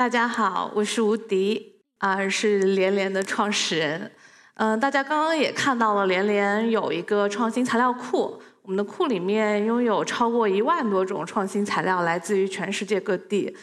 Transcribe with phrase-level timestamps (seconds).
[0.00, 4.10] 大家好，我是吴迪，啊，是连连的创始人。
[4.54, 13.54] 嗯，大家刚刚也看到了，连连有一个创新材料库，我们的库里面拥有超过一万多种创新材料，来自于全世界各地。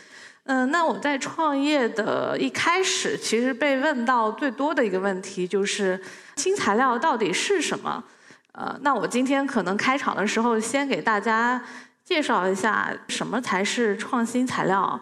[0.44, 6.00] 嗯，那我在创业的一开始，其实被问到最多的一个问题就是
[6.36, 8.04] 新材料到底是什么？
[8.52, 11.60] 呃，那我今天可能开场的时候，先给大家。
[12.06, 14.98] 介绍一下什么才是创新材料。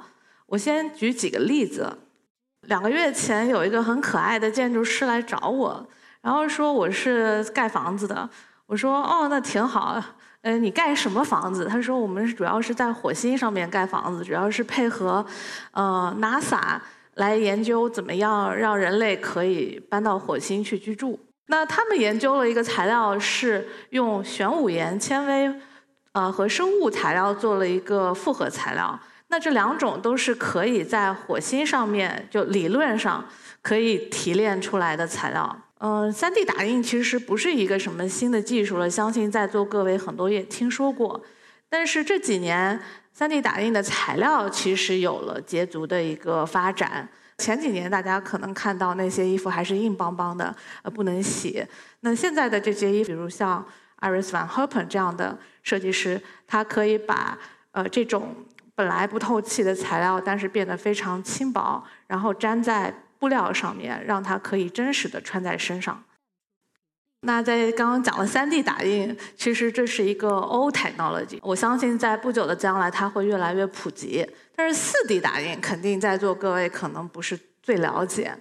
[0.47, 1.97] 我先举几个例子。
[2.67, 5.87] 两个月前有一个很可爱的建筑师来找我，
[6.21, 8.27] 然后说我是盖房子的。
[8.65, 10.01] 我说哦，那挺好。
[10.41, 11.65] 呃，你盖什么房子？
[11.65, 15.25] 他说我们主要是在火星上面盖房子，主要是配合
[15.71, 16.79] 呃 NASA
[17.15, 21.19] 来研究怎么样让人类可以搬到火星去居住。
[21.47, 25.61] 那他们研究了一个材料是用玄武岩纤维。
[26.13, 33.27] 呃，和生物材料做了一个复合材料，那这两种都是可以在火星上面就理论上
[33.61, 35.61] 可以提炼出来的材料。
[35.79, 41.21] 嗯，3D 打印其实不是一个什么新的技术了，相信在座各位很多也听说过。
[41.69, 42.79] 但是这几年
[43.17, 47.07] ，3D 打印的材料其实有了捷足的一个发展。
[47.37, 51.65] 前几年大家可能看到那些衣服还是硬邦邦的，呃，不能洗。
[51.99, 53.65] 那现在的这些衣服，比如像
[53.99, 55.37] Iris van Herpen 这样的。
[55.61, 57.37] 设计师他可以把
[57.71, 58.35] 呃这种
[58.75, 66.03] 本来不透气的材料，但是变得非常轻薄，然后粘在布料上面，让它可以真实的穿在身上。
[67.21, 74.27] 那在刚刚讲了 3D 打印，其实这是一个 old technology，我相信在不久的将来它会越来越普及。
[74.55, 78.37] 但是 4D 打印肯定在座各位可能不是最了解。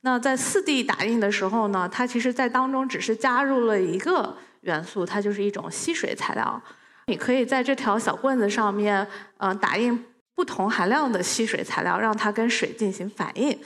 [0.00, 4.36] 那在 4D 打印的时候呢，它其实在当中只是加入了一个。
[4.64, 6.58] 元素它就是一种吸水材料，
[7.06, 9.06] 你可以在这条小棍子上面，
[9.38, 13.58] 嗯，打印不同含量的吸水材料，让它跟水进行反应。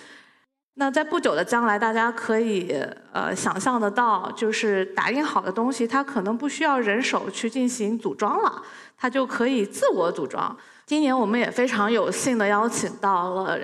[0.75, 2.73] 那在不久的将来，大家可以
[3.13, 8.63] 呃想象得到，就是打印好的东西，它可能不需要人手去进行组装了，
[8.97, 10.57] 它就可以自我组装。
[10.87, 13.59] 今年我们也非常有幸的邀请到了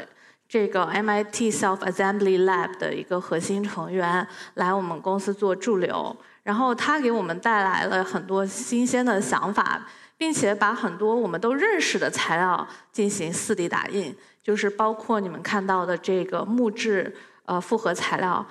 [0.48, 6.16] 这个 MIT Self Assembly Lab 的一个核心成员来我们公司做驻留。
[6.42, 9.82] 然后他给我们带来了很多新鲜的想法，
[10.18, 17.16] 并且把很多我们都认识的材料进行 4D 打印，就是包括你们看到的这个木质
[17.46, 18.46] 呃复合材料。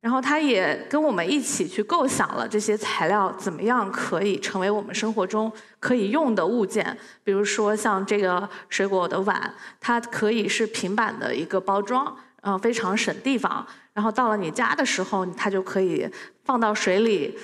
[0.00, 13.66] 然后他也跟我们一起去构想了这些材料怎么样可以成为我们生活中可以用的物件，比如说像这个水果的碗，它可以是平板的一个包装，嗯，非常省地方。
[13.92, 16.08] 然后到了你家的时候，它就可以
[16.44, 17.38] 放到水里，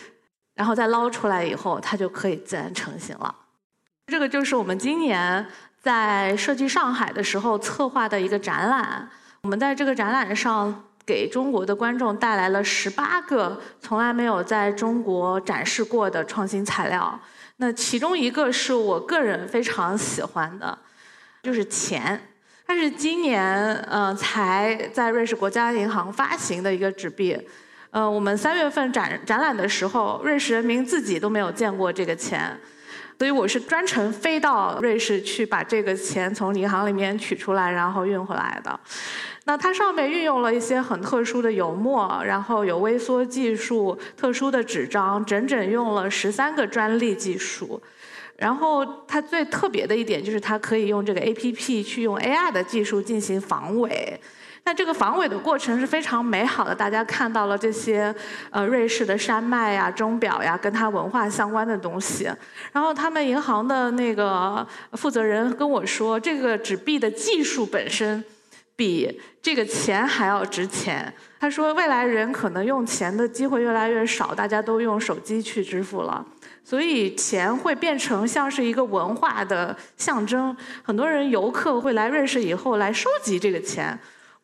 [0.55, 3.35] 然后再捞出来以后，它就可以自然成型了。
[4.07, 5.47] 这个就是我们今年
[5.79, 9.11] 在设计上海的时候策划的一个展览。
[9.43, 17.19] 我们在这个展览上给中国的观众带来了十八个从来没有在中国展示过的创新材料。
[17.59, 20.77] 那其中一个是我个人非常喜欢的，
[21.43, 22.21] 就是钱。
[22.67, 27.39] 它是今年呃才在瑞士国家银行发行的一个纸币，
[27.91, 32.59] 呃，我们三月份展展览的时候，瑞士人民自己都没有见过这个钱，
[33.19, 38.79] 所以我是专程飞到瑞士去把这个钱从银行里面取出来，然后运回来的。
[39.45, 47.81] 那它上面运用了一些很特殊的油墨，然后有微缩技术、特殊的纸张，整整用了十三个专利技术。
[48.37, 54.21] 然后它最特别的一点就是它可以用这个 A P P 去用 A I 的技术进行防伪。
[54.67, 58.13] 那这个防伪的过程是非常美好的，大家看到了这些
[58.51, 62.29] 呃瑞士的山脉呀、钟表呀，跟它文化相关的东西。
[62.73, 68.25] 然后他们银行的那个负责人跟我说，这个纸币的技术本身
[68.75, 71.15] 比这个钱还要值钱。
[71.39, 76.27] 他说未来人可能用钱的机会越来越少，大家都用手机去支付了。
[76.65, 83.97] 所以钱会变成像是一个文化的象征，很多人游客会来瑞士以后来收集这个钱。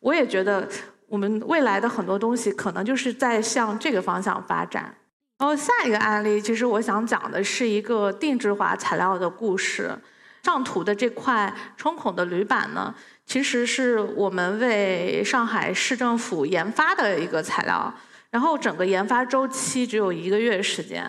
[0.03, 0.67] 我也觉得
[1.07, 4.93] 我们未来的很多东西可能就是在向这个方向发展。
[5.39, 9.97] 然后下一个案例，其实我想讲的是一个定制化材料的故事。
[10.43, 12.93] 上图的这块冲孔的铝板呢，
[13.25, 17.93] 其实是我们为上海市政府研发的一个材料，
[18.29, 21.01] 然后整个研发周期只有一个月时间。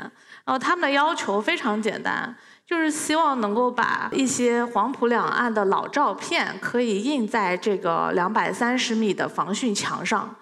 [0.44, 2.32] 然后他们的要求非常简单，
[2.66, 10.34] 就是希望能够把一些黄浦两岸的老照片可以印在这个两百三十米的防汛墙上。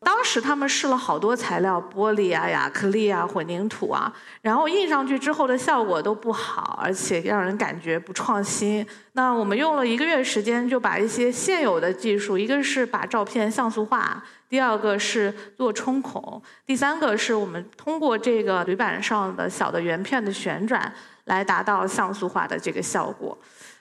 [0.00, 8.86] 当时他们试了好多材料，玻璃啊、亚克力啊、混凝土啊，然后印上去之后的效果都不好，而且让人感觉不创新。
[9.14, 20.94] 那我们用了一个月时间，就把一些现有的技术，一个是把照片像素化，第二个是做冲孔，第三个是我们通过这个铝板上的小的圆片的旋转，
[21.28, 23.38] 来达到像素化的这个效果。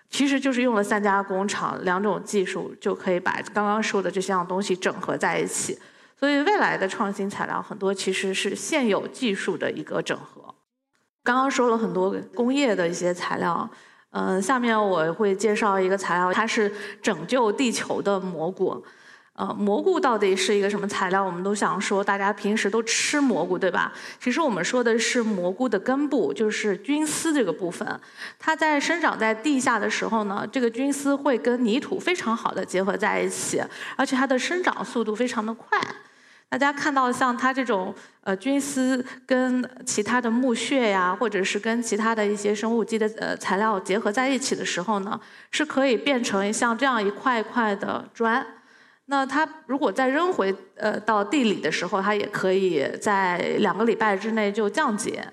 [0.09, 5.77] 其实就是用了三家工厂两种技术，就可以把刚刚说的这项东西整合在一起。
[6.17, 10.55] 所以未来的创新材料很多其实是现有技术的一个整合。
[11.23, 13.69] 刚刚说了很多工业的一些材料，
[14.11, 18.81] 嗯，下面我会介绍一个材料，它是拯救地球的蘑菇。
[19.37, 21.23] 呃，蘑菇到底是一个什么材料？
[21.23, 23.93] 我们都想说，大家平时都吃蘑菇，对吧？
[24.19, 27.87] 其实我们说的是蘑菇的根部，就是菌丝这个部分。
[28.39, 33.61] 它在生长在地下的时候呢，这个菌丝会跟泥土非常好的结合在一起，
[33.95, 35.79] 而且它的生长速度非常的快。
[36.49, 37.93] 大家看到像它这种
[38.23, 45.19] 呃菌丝跟其他的木屑呀，或者是跟其他的一些生物基的呃材料结合在一起的时候呢，
[45.51, 48.43] 是可以变成像这样一块一块的砖。
[49.07, 55.25] 那它如果再扔回呃到地里的时候，它也可以在两个礼拜之内就降解。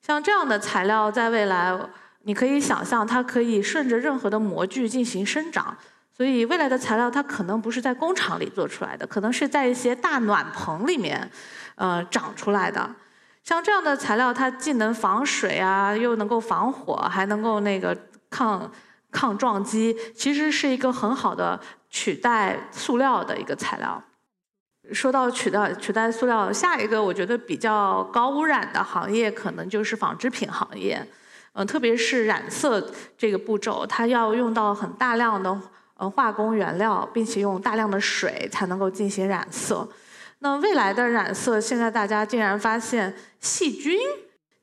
[0.00, 1.78] 像这样的材料，在未来
[2.22, 5.76] 你可以想象，它可以顺着任何的模具进行生长。
[6.16, 11.30] 所以未来的材料，它可能不是在工厂里做出来的，可能是在一些大暖棚里面
[11.76, 12.88] 呃长出来的。
[13.42, 17.96] 像这样的材料，它既能防水啊，又能够防火，还能够那个
[18.28, 18.70] 抗
[19.10, 21.60] 抗撞击，其实是一个很好的。
[21.92, 24.00] 取代塑料的一个材料。
[24.92, 31.04] 说到取代取代塑料，下一个我觉得比较高污染的行业，可能就是纺织品行业。
[31.52, 35.60] 嗯，特别是染色这个步骤，它要用到很大量的
[35.96, 39.88] 呃化工原料，并且用大量的水才能够进行染色。
[40.38, 43.98] 那未来的染色，现在大家竟然发现细菌。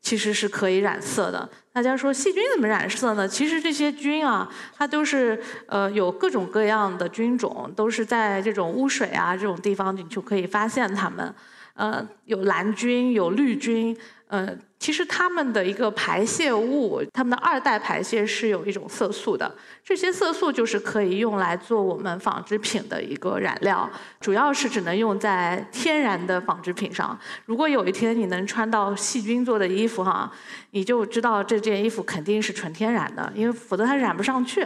[0.08, 1.50] 其实是可以染色的。
[1.74, 3.28] 大家说细菌怎么染色呢？
[3.28, 11.36] 其实这些菌啊，它都是呃有各种各样的菌种，都是在这种污水啊这种地方，你就可以发现它们。
[11.74, 13.98] 呃，有蓝菌，有绿菌。
[14.30, 14.48] 呃，
[14.80, 19.54] 其实它们的一个排泄物，它们的二代排泄是有一种色素的，
[19.84, 23.90] 这些色素就是可以用来做我们纺织品的一个染料，
[24.20, 27.20] 主要是只能用在天然的纺织品上。
[27.46, 30.32] 如果有一天你能穿到细菌做的衣服哈，
[30.72, 34.66] 你就知道这件衣服肯定是纯天然的，因为否则它染不上去。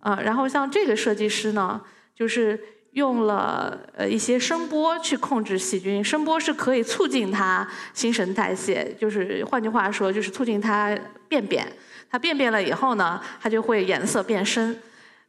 [0.00, 1.80] 呃，然后像这个设计师呢，
[2.14, 2.58] 就是。
[2.98, 10.94] 用了呃一些声波去控制细菌，声波是可以促进它新陈代谢，就是换句话说，就是促进它
[11.26, 11.66] 便便。
[12.10, 14.80] 它便便了以后呢，它就会颜色变深，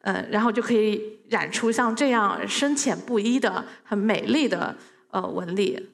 [0.02, 4.76] 呃，然后就可以染出像这样深浅不一的很美丽的
[5.12, 5.90] 呃纹理。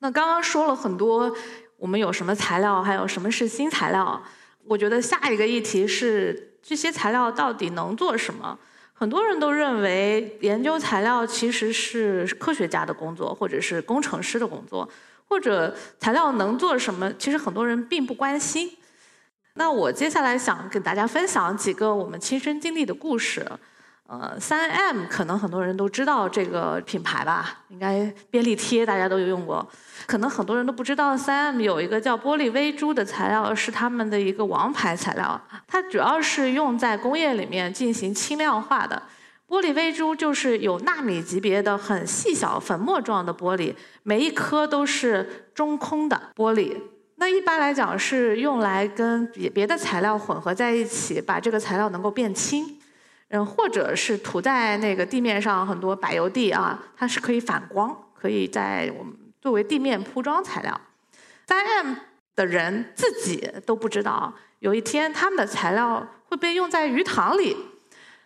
[0.00, 1.34] 那刚刚说了很多，
[1.76, 4.22] 我们有什么材料，还有什么是新材料？
[4.66, 8.58] 我觉得下一个议题是这些材料到底能做什么？
[8.98, 14.88] 很多人都认为研究材料其实是科学家的工作，或者是工程师的工作，
[15.28, 18.76] 或者材料能做什么，其实很多人并不关心。
[19.54, 23.46] 那我接下来想跟大家分享几个我们亲身经历的故事。
[24.08, 27.58] 呃，三 M 可能很多人都知道这个品牌吧？
[27.68, 29.66] 应该便利贴大家都有用过。
[30.06, 35.38] 可能很多人都不知道，三 M 有一个叫玻璃微珠的材料是他们的一个王牌材料。
[35.66, 39.02] 它主要是用在工业里面进行轻量化的。
[39.46, 43.74] 玻璃微珠就是有纳米级别的很细小粉末状的玻璃，
[44.04, 46.74] 每一颗都是中空的玻璃。
[47.16, 52.77] 那一般来讲是用来跟别别的材料混合在一起，把这个材料能够变轻。
[53.28, 60.80] 嗯，或者是涂在那个地面上很多柏油地啊，它是可以反光，可以在我们作为地面铺装材料。
[61.46, 61.94] 三 M
[62.34, 67.56] 的人自己都不知道，有一天他们的材料会被用在鱼塘里。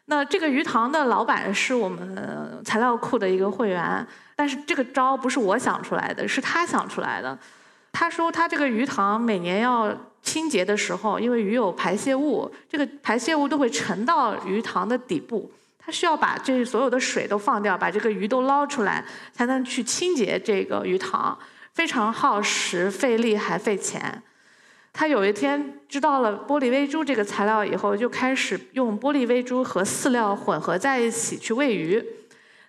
[0.07, 4.07] 那这个鱼塘的老板是我们材料库的一个会员，
[4.37, 7.39] 但是这个招不是我想出来的，是他想出来的。
[7.93, 9.97] 他说他这个鱼塘每年要。
[10.25, 21.37] 清洁的时候，因为鱼有排泄物，这个排泄物都会沉到鱼塘的底部，他需要把这所有的水都放掉，把这个鱼都捞出来，才能去清洁这个鱼塘，
[21.73, 24.23] 非常耗时、费力还费钱。
[24.93, 31.99] 他有一天知道了玻璃微珠这个材料以后，就开始用玻璃微珠和饲料混合在一起去喂鱼。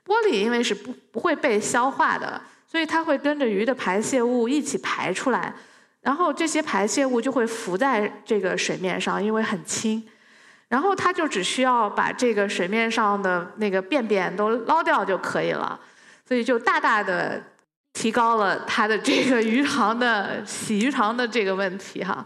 [0.08, 2.42] 玻璃因为是不不会被消化的，
[2.74, 5.54] 所以它会跟着鱼的排泄物一起排出来。
[6.02, 10.04] 然后这些排泄物就会浮在这个水面上，因为很轻。
[10.70, 15.80] 然后它就只需要把这个水面上的那个便便都捞掉就可以了。
[16.28, 17.40] 所以就大大的
[17.94, 22.26] 提高了它的这个鱼塘的洗鱼塘的这个问题哈。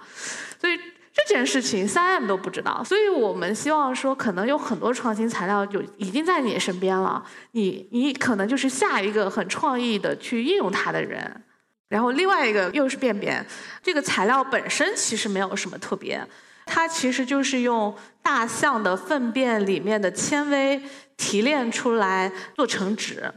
[0.62, 0.80] 所以
[1.18, 11.44] 这件事情三 M 都不知道，所以我们希望说，可能有很多创新材料就已经在你身边了，你你可能就是下一个很创意的去应用它的人。
[11.90, 13.44] 然后另外一个又是便便，
[13.82, 16.22] 这个材料本身其实没有什么特别，
[16.66, 20.80] 它其实就是用大象的粪便里面的纤维
[21.16, 23.32] 提炼出来做成纸。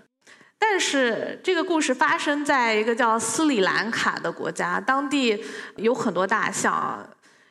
[0.58, 5.42] 但是这个故事发生在一个叫斯里兰卡的国家，当地
[5.76, 7.08] 有很多大象，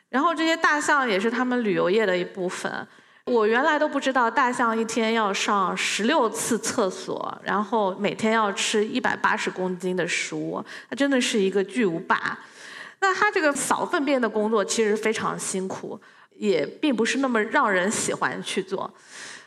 [0.10, 2.88] 然后这些大象也是他们旅游业的一部分。
[3.26, 12.40] 我原来都不知道大象一天要上十六次厕所，然后每天要吃一百八十公斤的食物，它真的是一个巨无霸。
[13.02, 16.00] 那它这个扫粪便的工作其实非常辛苦，
[16.38, 18.92] 也并不是那么让人喜欢去做。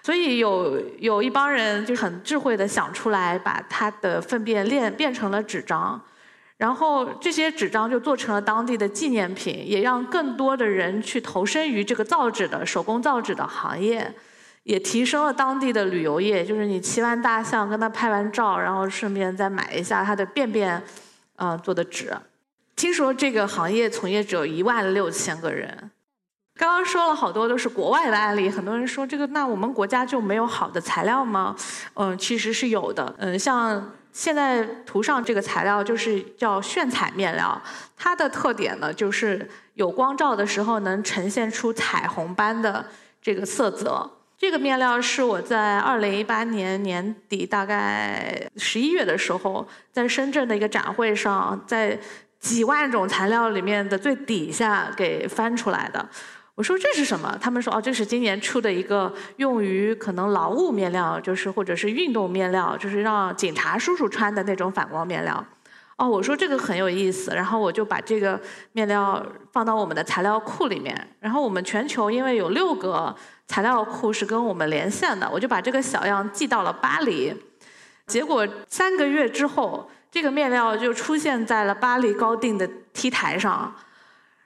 [0.00, 6.00] 所以有有一帮人就很智慧的想出来，把它的粪便炼变成了纸张，
[6.62, 14.14] 然后这些纸张就做成了当地的纪念品，也让更多的人去投身于这个造纸的手工造纸的行业，
[14.62, 16.44] 也提升了当地的旅游业。
[16.44, 20.80] 就是你骑完大象，跟他拍完照，然后顺便再买一下它的便便，
[21.34, 22.16] 呃做的纸。
[22.76, 25.90] 听说这个行业从业者一万六千个人。
[26.62, 31.56] 刚刚说了好多都是国外的案例，很多人说这个那我们国家就没有好的材料吗？
[31.94, 33.12] 嗯，其实是有的。
[33.18, 37.60] 嗯，像现在图上这个材料就是叫炫彩面料，
[37.96, 42.86] 它的特点呢就是有光照的时候能呈现出彩虹般的
[43.20, 44.08] 这个色泽。
[44.38, 51.98] 这个面料是我在二零一八年年底大概十一月的时候，在深圳的一个展会上，在
[52.38, 56.08] 几万种材料里面的最底下给翻出来的。
[56.54, 57.36] 我说这是什么？
[57.40, 65.44] 他们说哦，这是今年出的一个用于可能劳务面料，就是或者是运动面料，就是让警察叔叔穿的那种反光面料。
[65.96, 68.38] 哦，我说这个很有意思，然后我就把这个
[68.72, 70.94] 面料放到我们的材料库里面。
[71.20, 73.14] 然后我们全球因为有六个
[73.46, 77.34] 材料库是跟我们连线的，我就把这个小样寄到了巴黎。
[78.06, 83.74] 结果三个月之后，这个面料就出现在了巴黎高定的 T 台上。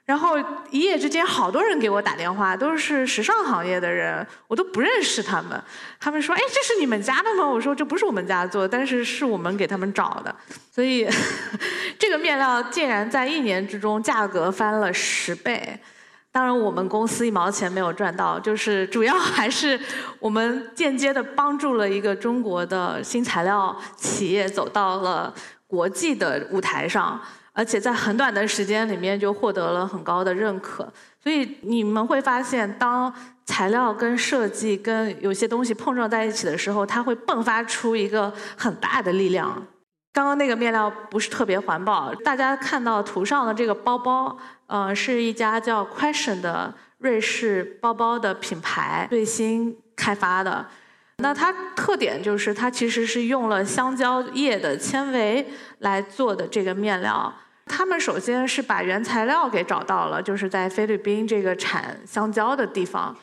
[0.07, 0.37] 然后
[0.71, 5.61] 一夜之间，好多人给我打电话，都是时尚行业的人，我都不认识他们。
[5.99, 10.33] 他们说：“哎，这是你们家的吗？”我说：“这不是我们家做，但是是我们给他们找的。”
[10.71, 11.05] 所以，
[11.99, 15.77] 这个面料竟然在一年之中价格翻了十倍。
[16.31, 19.77] 当然，我们公司一毛钱没有赚到，就是主要还是
[20.19, 25.33] 我们间接的帮助了一个中国的新材料企业走到了
[25.67, 27.19] 国际的舞台上。
[27.57, 30.87] 而且在很短的时间里面就获得了很高的认可，
[31.19, 33.11] 所以你们会发现，当
[33.45, 39.65] 材料跟设计跟有些东西碰撞在一起的时候，它会迸发出一个很大的力量。
[40.13, 44.37] 刚刚那个面料不是特别环保，大家看到图上的这个包包，
[44.67, 50.63] 呃，是一家叫 Question 的瑞士包包的品牌最新开发的。
[51.17, 55.47] 那它特点就是它其实是用了香蕉叶的纤维
[55.79, 57.33] 来做的这个面料。
[57.67, 63.15] 他们首先是把原材料给找到了，就是在菲律宾这个产香蕉的地方，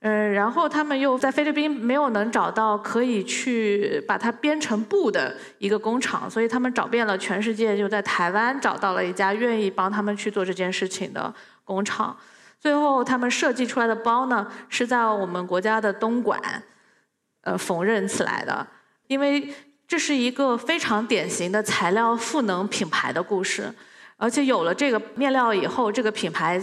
[0.00, 11.32] 嗯，然后他们又在菲律宾没有能找到可以去把它编成布的一个工厂，所以他们找遍了全世界，就在台湾找到了一家愿意帮他们去做这件事情的
[11.64, 12.16] 工厂。
[12.58, 16.40] 最后他们设计出来的包呢，是在我们国家的东莞，
[17.42, 18.66] 呃，缝纫起来的，
[19.06, 19.54] 因为。
[19.92, 23.70] 这是一个非常典型的材料赋能品牌的故事，
[24.16, 26.58] 而且有了这个面料以后，这个品牌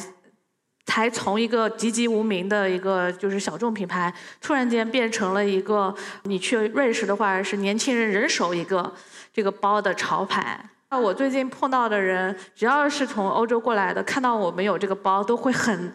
[0.88, 5.94] 才从一个籍籍无名的一个就是小众品牌，突然间变成了一个
[6.24, 8.92] 你去瑞士的话是年轻人人手一个
[9.32, 10.68] 这个包的潮牌。
[10.90, 15.94] 那我最近碰到的人，只要是从欧洲过来的，看到我们有这个包，都会很。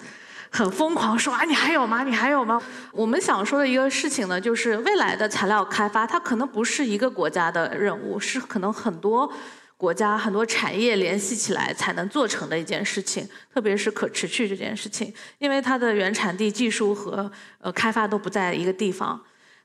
[0.55, 2.05] 很疯狂说啊，你还有吗？
[2.05, 2.63] 你还有吗？
[2.93, 9.29] 我们想说的一个事情呢，就是未来的材料开发，它可能不是一个国家的任务，是可能很多
[9.77, 13.29] 国家、很多产业联系起来才能做成的一件事情。
[13.53, 19.21] 特别是可持续这件事情，因为它的原产地、技术和呃开发都不在一个地方。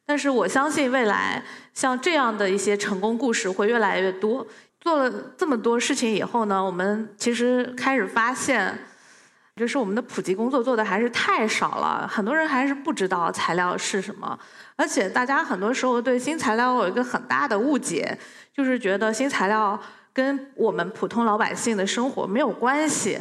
[0.08, 4.48] 但是我相信未来像这样的一些成功故事会越来越多。
[4.82, 8.76] 做了这么多事情以后呢，我们其实开始发现。
[9.60, 14.40] 就是我们的普及工作做的还是太少了，很多人还是不知道材料是什么，
[14.78, 18.18] 而且大家很多时候对新材料有一个很大的误解，
[18.56, 19.78] 就是觉得新材料
[20.14, 23.20] 跟我们普通老百姓的生活没有关系。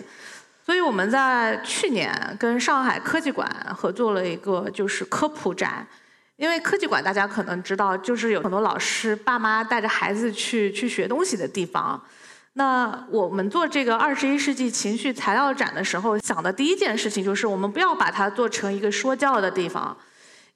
[0.64, 5.84] 所以我们在去年跟上海科技馆合作了一个就是科普展，
[6.36, 12.00] 因为科技馆大家可能知道，就是有很多老师爸妈带着孩子去去学东西的地方。
[12.58, 19.96] 那我们做这个二十一世纪情绪材料展的时候，想的第一件事情就是，我们不要把它做成一个说教的地方，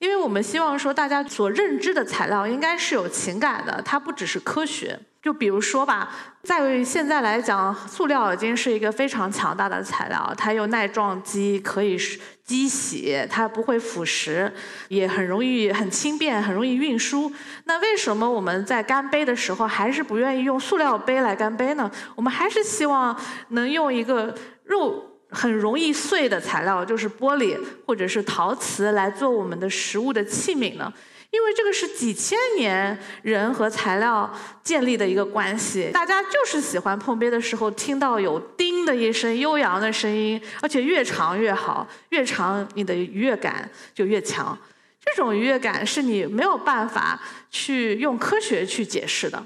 [0.00, 4.98] 因为我们希望说，大家所认知的材料应该是有情感的，它不只是科学。
[5.22, 6.10] 就比如说吧，
[6.42, 11.96] 在现在来讲，塑料已经是一个非常强大的材料，它又耐撞击，可以
[12.52, 14.52] 机洗，它不会腐蚀，
[14.88, 17.32] 也很容易很轻便，很容易运输。
[17.64, 21.90] 那为什么我们在干杯的时候还是不愿意用塑料杯来干杯呢？
[22.14, 23.18] 我们还是希望
[23.48, 27.56] 能用一个肉很容易碎的材料，就是玻璃
[27.86, 30.92] 或者是陶瓷来做我们的食物的器皿呢？
[31.32, 34.30] 因为这个是几千年人和材料
[34.62, 44.56] 建立的一个关系，大家就是喜欢碰杯的时候听到有“叮”的一声悠扬的声音，而且越长越好，越长你的愉悦感就越强。
[45.04, 47.18] 这种愉悦感是你没有办法
[47.50, 49.42] 去用科学去解释的。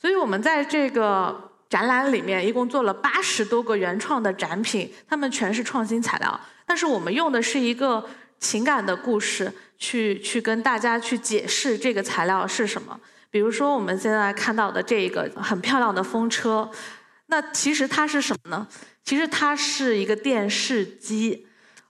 [0.00, 8.02] 所以我们在这个展览里面一共做了八十多个原创的展品，它们全是创新材料，但是我们用的是一个
[8.38, 9.52] 情感的故事。
[9.78, 12.98] 去去跟大家去解释这个材料是什么。
[13.30, 16.70] 比如说我们现在看到的这个很漂亮的风车，
[17.26, 18.66] 那其实它是什么呢？
[19.04, 21.46] 其实它是一个电视机。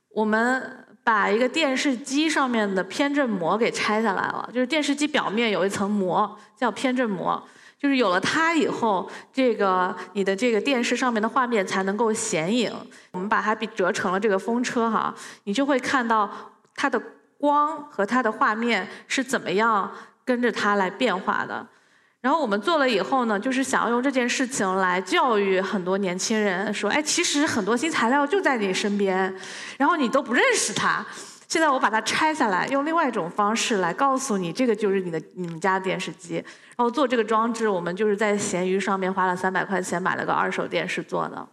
[0.09, 7.41] 我们把一个电视机上面的偏振膜给拆下来了，就是电视机表面有一层膜叫偏振膜，
[7.87, 12.75] 就是有了它以后，这个你的这个电视上面的画面才能够显影。
[13.13, 15.15] 我们把它比折成了这个风车哈，
[15.45, 16.29] 你就会看到
[16.75, 17.01] 它的。
[17.39, 19.93] 光和它的画面是怎么样
[20.25, 21.65] 跟着它来变化的？
[22.23, 29.33] 然后我们做了以后呢，就是想要用这件事情来教育很多年轻人，说：哎，其实很多新材料就在你身边，
[29.77, 31.05] 然后你都不认识它。
[31.47, 36.43] 现在我把它拆下来，用另外一种方式来告诉你，这个就是你的你们家电视机。
[36.77, 41.47] 然后做这个装置，我们就是在闲鱼上面花了三百块钱买了个二手电视做的。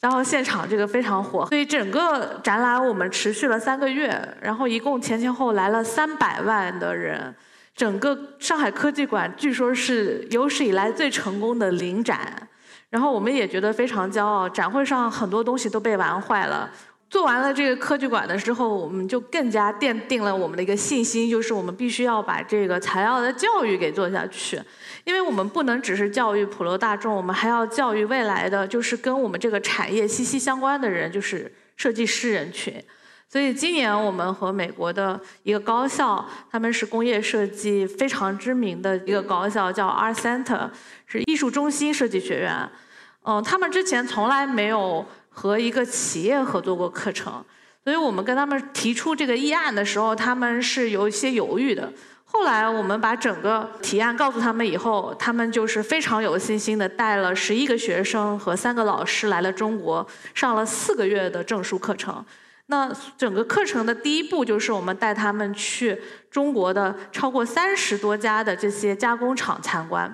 [0.00, 7.34] 然后现场这个非常火，所以整个展览我们持续了三个月，然后一共前前后来了三百万的人。
[7.74, 12.48] 整个上海科技馆据说是有史以来最成功的临展，
[12.90, 14.48] 然后我们也觉得非常骄傲。
[14.48, 16.68] 展会上很多东西都被玩坏了。
[17.10, 24.60] 做完了这个科技馆的之后，我们就更加奠定了我们的一个信心，就是我们必须要把这个材料的教育给做下去，
[25.04, 32.74] 因为我们不能只是教育普罗大众，我们还要教育未来的就是跟我们这个产业息息相关的人，就是设计师人群。
[33.26, 40.68] 所以今年我们和美国的一个高校，他们是工业设计非常知名的一个高校，叫 Art Center，
[41.06, 42.68] 是艺术中心设计学院。
[43.22, 45.06] 嗯，他们之前从来没有。
[45.38, 47.32] 和一个企业合作过课程，
[47.84, 51.92] 所以我们跟他们提出这个议案的时候，他们是有一些犹豫的。
[52.24, 62.24] 后来我们把整个提案告诉他们以后，他们就是非常有信心的，带了十一个学生和三个老师来了中国，上了四个月的证书课程。
[62.66, 65.96] 那整个课程的第一步就是我们带他们去
[66.32, 70.12] 中国的超过三十多家的这些加工厂参观。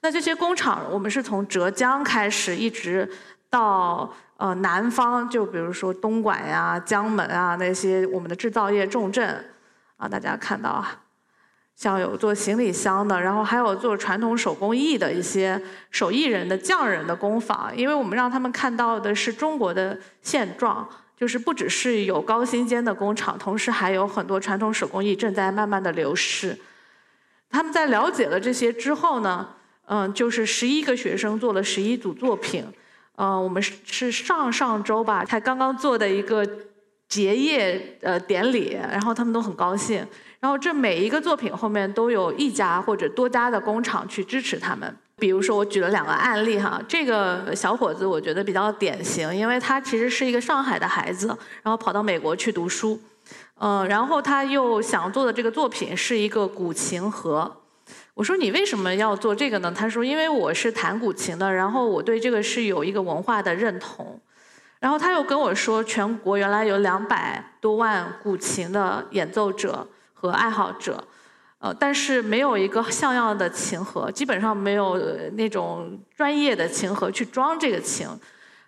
[0.00, 3.06] 那这些工厂，我们是从浙江开始，一直
[3.50, 4.10] 到。
[4.42, 9.44] 呃，南方就比如说东莞呀、江门啊那些我们的制造业重镇，
[9.96, 11.00] 啊，大家看到啊，
[11.76, 26.58] 像有做行李箱的，然后还有做传统手工艺的一些手艺人的匠人的工坊，因为我们让他们看到的是中国的现状，就是不只是有高精尖的工厂，同时还有很多传统手工艺正在慢慢的流失。
[27.48, 29.50] 他们在了解了这些之后呢，
[29.84, 32.66] 嗯，就是十一个学生做了十一组作品。
[33.16, 36.46] 呃，我们是上上周吧，才刚刚做的一个
[37.08, 40.06] 结业呃典礼，然后他们都很高兴。
[40.40, 44.96] 然后这每一个作品后面都有一家或者多家的工厂去支持他们。
[45.16, 51.28] 比如说，我举了两个案例哈，这个小伙子我觉得比较典型，因为他其实是一个上海的孩子，
[51.62, 52.98] 然后跑到美国去读书，
[53.60, 57.58] 嗯，然后他又想做的这个作品是一个古琴盒。
[58.14, 59.72] 我说你为什么要做这个呢？
[59.74, 64.20] 他说因为我是弹古琴的，然后我对这个是有一个文化的认同。
[64.80, 71.02] 然后他又跟我说，全国原来有两百多万古琴的演奏者和爱好者，
[71.58, 74.98] 呃，但是没有一个像样的琴盒，基本上没有
[75.34, 78.08] 那种专业的琴盒去装这个琴，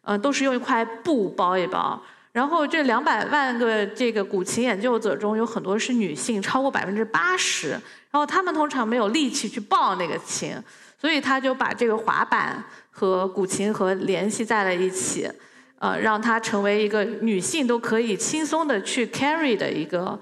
[0.03, 2.01] 呃，都是用一块布包一包。
[2.35, 7.69] 然后这两百万个这个古琴研究者中有很多是女性，超过百分之八十。
[8.11, 10.53] 然后他们通常没有力气去抱那个琴，
[11.01, 15.31] 所以他就把这个滑板和古琴盒联系在了一起，
[15.79, 20.19] 呃，让它成为一个女性都可以轻松的去 carry 的一个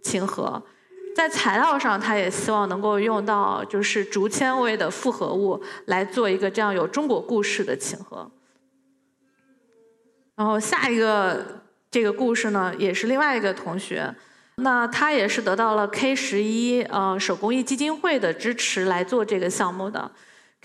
[0.00, 0.62] 琴盒。
[1.16, 8.30] 在材料上，他也希望能够用到就是竹纤维的复合物来做一个这样有中国故事的琴盒。
[10.36, 14.14] 然后下一个这个故事呢，也是另外一个同学，
[14.56, 20.10] 那他也是得到了 K 十一呃手工艺基金会的支持来做这个项目的。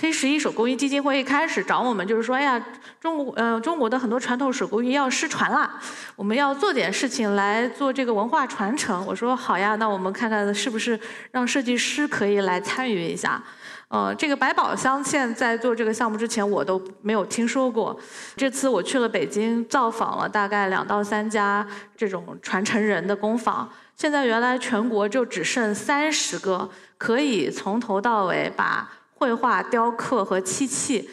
[0.02, 2.60] K 十一手工艺基金会一开始找我们就是说，哎呀，
[3.00, 5.80] 中国呃中国的很多传统手工艺要失传了，
[6.16, 9.06] 我们要做点事情来做这个文化传承。
[9.06, 13.44] 我说好呀，那我们看看是不是让设计师可以来参与一下。
[13.90, 17.96] 呃，这个百宝镶嵌在做这个项目之前，我都没有听说过。
[18.36, 21.64] 这次我去了北京，造访了大概两到三家
[21.96, 23.70] 这种传承人的工坊。
[23.96, 28.90] 现在原来全国就只剩三十个，可以从头到尾把
[29.22, 31.08] 绘画、雕刻和漆器。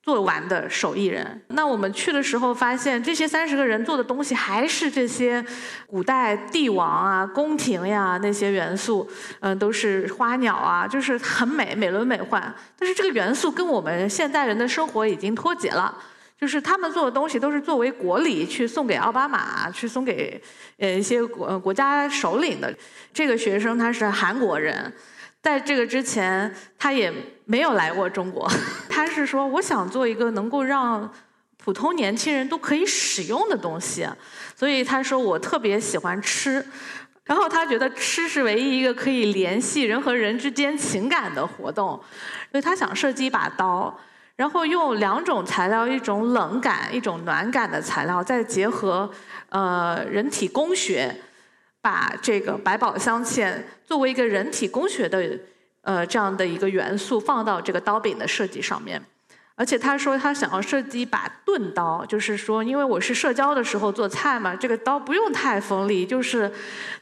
[0.00, 5.44] 做完的手艺人，那我们去的时候发现，这些三十个人做的东西还是这些
[5.86, 9.06] 古代帝王啊、宫廷呀那些元素，
[9.40, 12.40] 嗯，都是花鸟啊，就是很美、美轮美奂。
[12.78, 15.94] 但是这个元素跟我们现代人的生活已经脱节了，
[16.40, 20.40] 就是他们做的东西都是作为国礼去送给奥巴马，去送给
[20.78, 22.74] 呃一些国国家首领的。
[23.12, 24.90] 这个学生他是韩国人。
[25.40, 27.12] 在这个之前，他也
[27.44, 28.50] 没有来过中国。
[28.90, 31.10] 他是说，我想做一个能够让
[31.56, 34.08] 普通年轻人都可以使用的东西，
[34.56, 36.64] 所以他说我特别喜欢吃，
[37.24, 41.98] 然后他觉得吃是唯一一个可以联系人和人之间情感的活动，
[42.50, 43.96] 所以他想设计一把刀，
[44.36, 49.10] 然后用两种材料，一种冷感、一种暖感的材料，再结合
[49.50, 51.14] 呃人体工学。
[51.80, 55.38] 把这个百宝镶嵌作为一个人体工学的
[55.82, 59.00] 呃这样的一个元素放到这个刀柄的设计上面，
[59.54, 66.52] 而且他说他想要设计一把钝刀，就是说因为我是社交的时候做菜嘛，这个刀不用太锋利，就是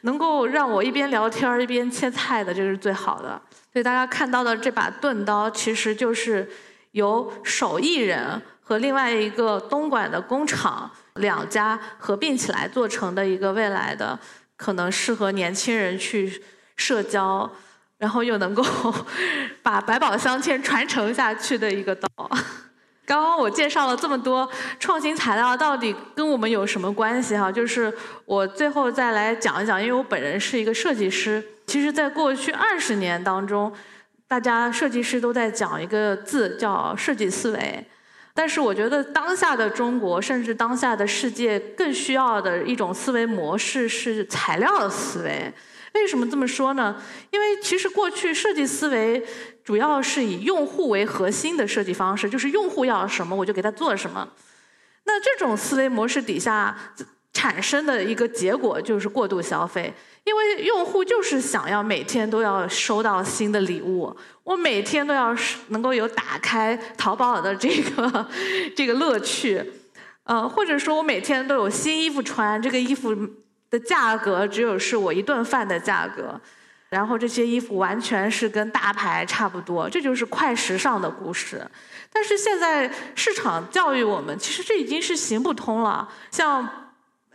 [0.02, 3.40] 能够让我一边聊天一边切菜的，这是最好的。
[3.72, 6.48] 所以大家看到的这把钝刀，其实就是
[6.92, 14.18] 由手艺人和另外一个东莞的工厂两家合并起来做成的一个未来的。
[14.56, 16.42] 可能适合年轻人去
[16.76, 17.50] 社交，
[17.98, 18.64] 然后又能够
[19.62, 22.08] 把百宝镶嵌传承下去的一个刀。
[23.06, 27.52] 刚刚我介绍了这么多创新材料，到底跟我们有什么关系哈？
[27.52, 27.92] 就是
[28.24, 31.42] 我最后再来讲一讲，因为我本人是一个设计师。
[31.68, 33.72] 其实，在过去二十年当中，
[34.26, 37.86] 大家设计师都在讲一个字，叫设计思维。
[38.37, 45.51] 但是我觉得当下的中国，甚至当下的世界，更需要的一种思维模式是材料的思维。
[45.94, 47.03] 为什么这么说呢？
[47.31, 49.25] 因为其实过去设计思维
[49.64, 54.29] 主要是以用户为核心的设计方式，就是用户要什么我就给他做什么。
[55.05, 56.77] 那这种思维模式底下
[57.37, 59.92] 产生的一个结果就是过度消费。
[60.25, 65.33] 因为用户就是想要每天都要收到新的礼物，我每天都要
[65.68, 68.29] 能够有打开淘宝的这个
[68.75, 69.64] 这个乐趣，
[70.25, 73.14] 呃，或者说我每天都有新衣服穿，这个衣服
[73.70, 76.40] 的价格只有是我一顿饭的价格，
[76.88, 81.64] 然后这些衣服完全是跟大牌差不多，这就是快时尚的故事。
[82.12, 86.68] 但是现在市场教育我们，其实这已经是行不通了，像。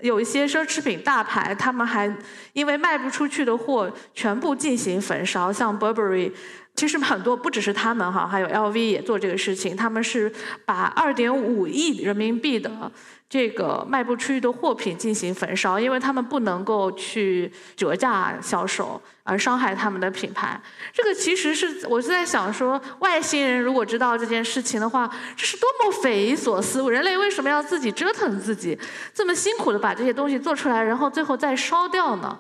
[0.02, 2.14] 有一些奢侈品大牌，他们还
[2.54, 5.52] 因为卖不出去的货，全部进行焚烧。
[5.52, 6.32] 像 Burberry，
[6.76, 9.76] 其实很多不只是他们哈，还有 LV 也做这个事情。
[9.76, 10.32] 他们是
[10.66, 12.92] 把二点五亿人民币的。
[13.30, 20.62] 这个卖不出去的货品进行焚烧，因为他们不能够去折价销售，而伤害他们的品牌。
[20.92, 26.92] 这个其实是我是在想说，外星人如果知道这件事情的话，这是多么匪夷所思！
[26.92, 28.78] 人类为什么要自己折腾自己，
[29.14, 32.38] 这么辛苦的把这些东西做出来，然后最后再烧掉呢？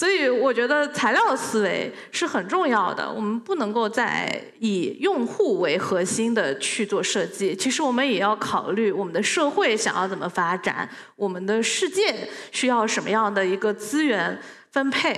[0.00, 7.54] 所以我觉得材料思维是很重要的，我们不能够再以用户为核心的去做设计。
[7.54, 12.14] 其实我们也要考虑我们的社会想要怎么发展，我们的世界
[12.50, 15.14] 需要什么样的一个资源分配，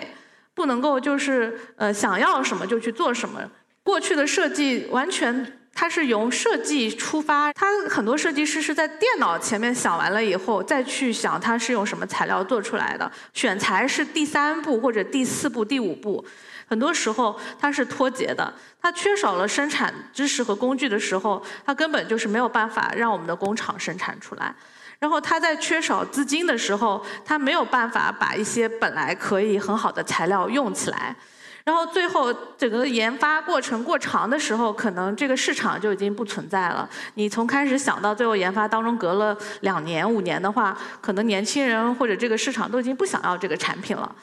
[0.52, 3.40] 不能够就是呃想要什么就去做什么。
[3.84, 5.60] 过去的设计完全。
[5.74, 13.10] 它是由设计出发，它很多设计师是在电脑前面想完了以后，再去想它是用什么材料做出来的。
[13.32, 16.24] 选材是第三步或者第四步、第五步，
[16.66, 18.52] 很多时候它是脱节的。
[18.80, 24.54] 它缺少了生产知识和工具的时候，它根本就是没有办法让我们的工厂生产出来。
[24.98, 31.16] 然后它在缺少资金的时候，它没有办法把一些本来可以很好的材料用起来。
[31.64, 36.88] 然后最后整个研发过程过长的时候，可能这个市场就已经不存在了。
[37.14, 44.14] 你从开始想到最后研发当中隔了两年五年的话，可能年轻人或者这个市场都已经不想要这个产品了。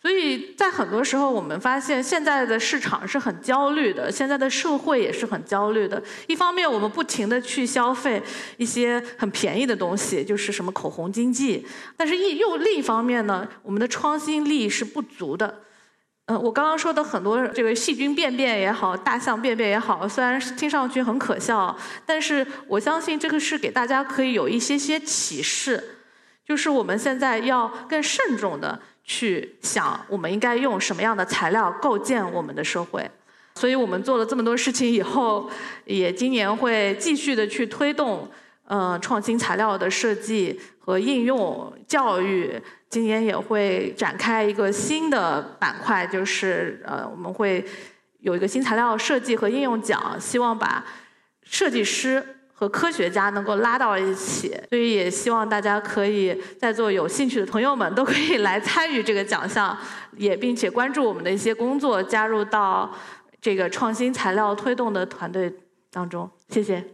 [0.00, 6.00] 所以在很多时候，我们发现现在的市场是很焦虑的，现在的社会也是很焦虑的。
[6.28, 8.22] 一方面，我们不停的去消费
[8.58, 15.62] 一些很便宜的东西，就是什么口红经济；但是又另一方面呢，我们的创新力是不足的。
[16.28, 25.82] 嗯，我刚刚说的很多这个细菌便便也好，大象便便也好，虽然听上去很可笑，但是我相信这个是给大家可以有一些些启示，
[26.46, 28.80] 就是我们现在要更慎重的。
[29.10, 33.10] 去想我们应该用什么样的材料构建我们的社会，
[33.54, 35.50] 所以我们做了这么多事情以后，
[35.86, 38.30] 也今年会继续的去推动，
[38.68, 42.54] 呃，创新材料的设计和应用教育。
[42.88, 47.64] 今年也会展开一个新的板块，就是呃，我们会
[48.20, 50.86] 有一个新材料设计和应用奖，希望把
[51.42, 52.36] 设计师。
[52.58, 59.78] 和科学家能够拉到一起，所以也希望大家可以在座有兴趣的朋友们都可以来参与这个奖项，
[60.16, 62.92] 也并且关注我们的一些工作，加入到
[63.40, 65.54] 这个创新材料推动的团队
[65.92, 66.28] 当中。
[66.48, 66.84] 谢谢。